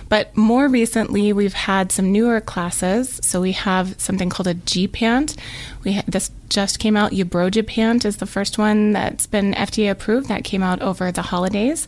[0.10, 3.22] But more recently, we've had some newer classes.
[3.24, 5.38] So we have something called a gepant.
[5.86, 7.12] We ha- this just came out.
[7.12, 10.28] Ubrogepant is the first one that's been FDA approved.
[10.28, 11.88] That came out over the holidays,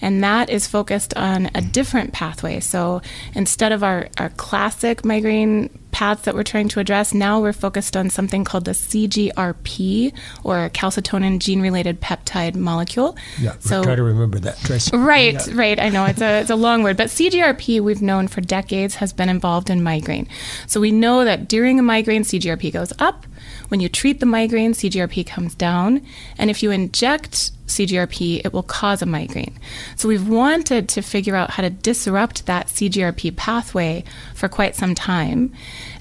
[0.00, 2.60] and that is focused on a different pathway.
[2.60, 3.02] So
[3.34, 7.96] instead of our, our classic migraine paths that we're trying to address, now we're focused
[7.96, 13.16] on something called the CGRP or calcitonin gene-related peptide molecule.
[13.38, 14.96] Yeah, so try to remember that, Tracy.
[14.96, 15.54] Right, yeah.
[15.54, 15.78] right.
[15.78, 19.12] I know it's a it's a long word, but CGRP we've known for decades has
[19.12, 20.28] been involved in migraine.
[20.66, 23.26] So we know that during a migraine, CGRP goes up.
[23.72, 26.02] When you treat the migraine, CGRP comes down.
[26.36, 29.58] And if you inject CGRP, it will cause a migraine.
[29.96, 34.04] So we've wanted to figure out how to disrupt that CGRP pathway
[34.34, 35.52] for quite some time.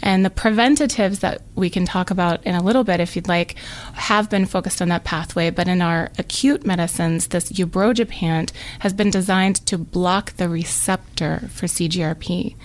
[0.02, 3.56] And the preventatives that we can talk about in a little bit, if you'd like,
[3.94, 5.50] have been focused on that pathway.
[5.50, 11.68] But in our acute medicines, this ubrogepant has been designed to block the receptor for
[11.68, 12.56] CGRP.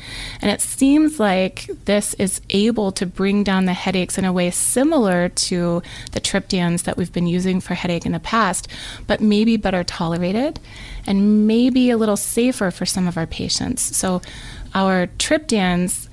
[0.40, 4.50] And it seems like this is able to bring down the headaches in a way
[4.50, 5.82] similar to
[6.12, 8.68] the triptans that we've been using for headache in the past,
[9.06, 10.60] but maybe better tolerated
[11.06, 13.96] and maybe a little safer for some of our patients.
[13.96, 14.22] So
[14.74, 16.08] our triptans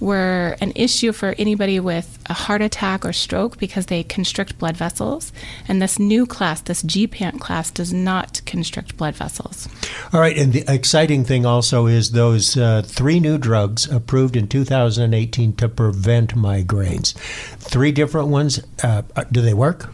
[0.00, 4.76] were an issue for anybody with a heart attack or stroke because they constrict blood
[4.76, 5.32] vessels.
[5.66, 9.68] And this new class, this gepant class, does not constrict blood vessels.
[10.12, 10.36] All right.
[10.36, 15.68] And the exciting thing also is those uh, three new drugs approved in 2018 to
[15.68, 17.14] prevent migraines.
[17.58, 18.60] Three different ones.
[18.82, 19.02] Uh,
[19.32, 19.92] do they work?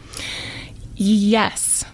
[0.96, 1.84] Yes.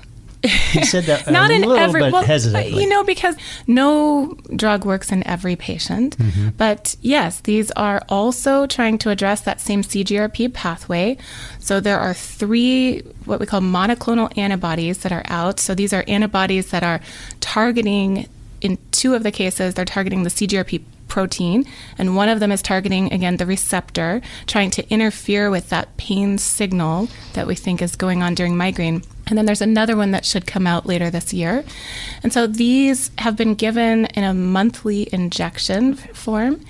[0.72, 2.80] He said that not a in every bit well, hesitantly.
[2.82, 3.36] you know because
[3.66, 6.48] no drug works in every patient Mm-hmm.
[6.56, 11.16] but yes these are also trying to address that same cgrp pathway
[11.58, 16.04] so there are three what we call monoclonal antibodies that are out so these are
[16.08, 17.00] antibodies that are
[17.40, 18.28] targeting
[18.60, 21.64] in two of the cases they're targeting the cgrp protein,
[21.98, 26.38] and one of them is targeting, again, the receptor, trying to interfere with that pain
[26.38, 29.02] signal that we think is going on during migraine.
[29.30, 31.64] And then there's another one that should come out later this year.
[32.22, 36.60] And so these have been given in a monthly injection form.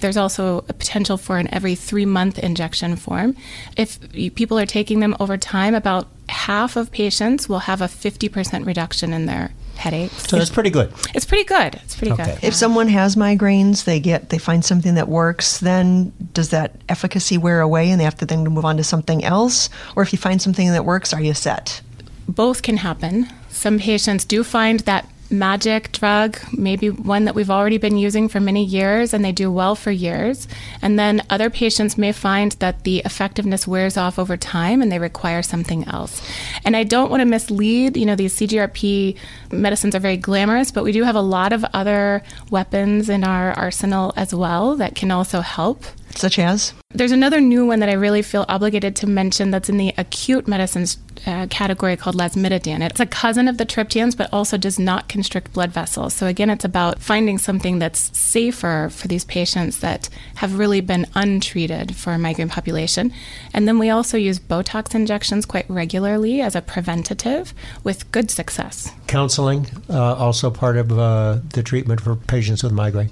[0.00, 3.36] There's also a potential for an every three month injection form.
[3.76, 3.98] If
[4.34, 9.12] people are taking them over time, about half of patients will have a 50% reduction
[9.12, 10.28] in their headaches.
[10.28, 10.92] so that's pretty good.
[11.14, 11.76] It's pretty good.
[11.84, 12.24] It's pretty Okay.
[12.24, 12.38] good.
[12.44, 17.36] If someone has migraines, they get they find something that works, then does that efficacy
[17.38, 19.68] wear away and they have to then move on to something else?
[19.96, 21.80] Or if you find something that works, are you set?
[22.28, 23.28] Both can happen.
[23.48, 28.40] Some patients do find that magic drug, maybe one that we've already been using for
[28.40, 30.48] many years and they do well for years.
[30.80, 34.98] And then other patients may find that the effectiveness wears off over time and they
[34.98, 36.22] require something else.
[36.64, 39.16] And I don't want to mislead, you know, these CGRP
[39.52, 43.52] medicines are very glamorous, but we do have a lot of other weapons in our
[43.52, 45.84] arsenal as well that can also help.
[46.18, 46.72] Such as?
[46.90, 50.48] There's another new one that I really feel obligated to mention that's in the acute
[50.48, 52.84] medicines uh, category called lasmiditan.
[52.84, 56.14] It's a cousin of the triptans, but also does not constrict blood vessels.
[56.14, 61.06] So again, it's about finding something that's safer for these patients that have really been
[61.14, 63.12] untreated for a migraine population.
[63.54, 67.54] And then we also use Botox injections quite regularly as a preventative
[67.84, 68.90] with good success.
[69.06, 73.10] Counseling uh, also part of uh, the treatment for patients with migraine.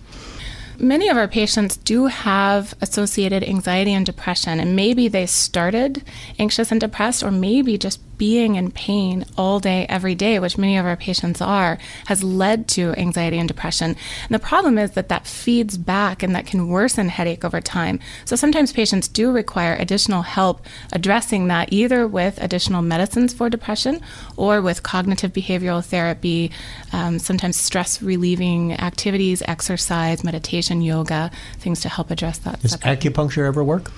[0.79, 6.03] Many of our patients do have associated anxiety and depression, and maybe they started
[6.39, 10.77] anxious and depressed, or maybe just being in pain all day, every day, which many
[10.77, 13.91] of our patients are, has led to anxiety and depression.
[13.91, 18.01] And the problem is that that feeds back and that can worsen headache over time.
[18.25, 24.01] So sometimes patients do require additional help addressing that, either with additional medicines for depression
[24.37, 26.51] or with cognitive behavioral therapy,
[26.93, 32.61] um, sometimes stress relieving activities, exercise, meditation, yoga, things to help address that.
[32.63, 33.91] Does acupuncture ever work?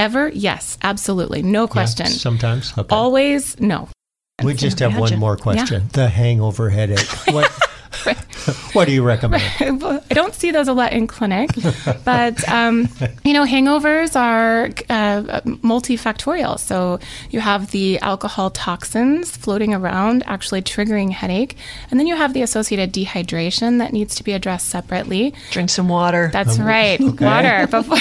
[0.00, 0.30] Ever?
[0.30, 1.42] Yes, absolutely.
[1.42, 2.06] No question.
[2.06, 2.72] Yeah, sometimes.
[2.76, 2.88] Okay.
[2.96, 3.86] Always, no.
[4.42, 5.88] we just have one more question.
[5.92, 7.06] The hangover headache.
[7.30, 7.52] What,
[8.72, 9.42] what do you recommend?
[9.60, 11.50] I don't see those a lot in clinic,
[12.04, 12.88] but um,
[13.24, 16.58] you know, hangovers are uh, multifactorial.
[16.58, 16.98] So
[17.30, 21.56] you have the alcohol toxins floating around, actually triggering headache,
[21.90, 25.34] and then you have the associated dehydration that needs to be addressed separately.
[25.50, 26.30] Drink some water.
[26.32, 27.66] That's right, water.
[27.66, 27.98] Before,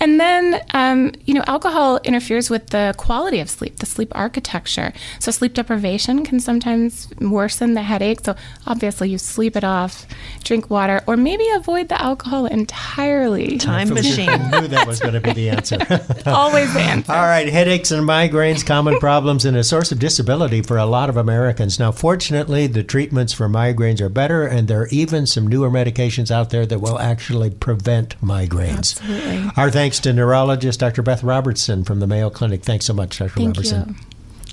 [0.00, 4.92] and then um, you know, alcohol interferes with the quality of sleep, the sleep architecture.
[5.18, 8.20] So sleep deprivation can sometimes worsen the headache.
[8.24, 8.34] So
[8.66, 10.06] obviously, you sleep it off,
[10.42, 13.58] drink water, or maybe avoid the alcohol entirely.
[13.58, 14.28] Time machine.
[14.28, 15.78] I knew that was going to be the answer.
[16.26, 17.12] Always the answer.
[17.12, 21.08] All right, headaches and migraines, common problems and a source of disability for a lot
[21.08, 21.78] of Americans.
[21.78, 26.30] Now, fortunately, the treatments for migraines are better, and there are even some newer medications
[26.30, 29.00] out there that will actually prevent migraines.
[29.00, 29.50] Absolutely.
[29.56, 31.02] Our thanks to neurologist Dr.
[31.02, 32.62] Beth Robertson from the Mayo Clinic.
[32.62, 33.30] Thanks so much, Dr.
[33.30, 33.88] Thank Robertson.
[33.88, 33.94] you.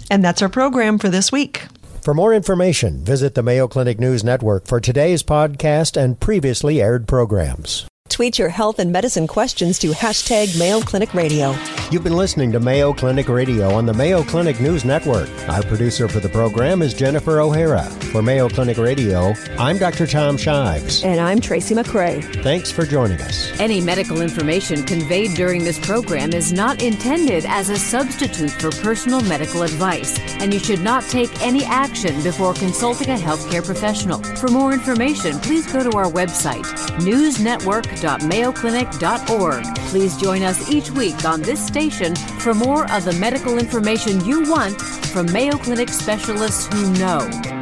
[0.10, 1.64] And that's our program for this week.
[2.02, 7.08] For more information, visit the Mayo Clinic News Network for today's podcast and previously aired
[7.08, 7.86] programs.
[8.12, 11.55] Tweet your health and medicine questions to hashtag Mayo Clinic Radio.
[11.91, 15.30] You've been listening to Mayo Clinic Radio on the Mayo Clinic News Network.
[15.47, 17.84] Our producer for the program is Jennifer O'Hara.
[18.12, 20.05] For Mayo Clinic Radio, I'm Dr.
[20.05, 21.05] Tom Shives.
[21.05, 22.22] And I'm Tracy McCray.
[22.43, 23.57] Thanks for joining us.
[23.62, 29.22] Any medical information conveyed during this program is not intended as a substitute for personal
[29.22, 34.22] medical advice, and you should not take any action before consulting a healthcare professional.
[34.36, 36.66] For more information, please go to our website,
[38.02, 39.76] newsnetwork.mayoclinic.org.
[39.89, 44.49] Please join us each week on this station for more of the medical information you
[44.49, 47.61] want from Mayo Clinic specialists who know.